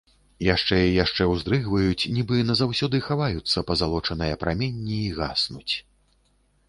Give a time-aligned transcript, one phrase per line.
[0.45, 5.73] Яшчэ і яшчэ ўздрыгваюць, нібы назаўсёды хаваюцца пазалочаныя праменні і гаснуць.